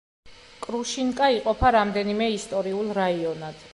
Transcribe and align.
კრუშინკა 0.65 1.27
იყოფა 1.35 1.71
რამდენიმე 1.77 2.31
ისტორიულ 2.41 2.91
რაიონად. 3.01 3.63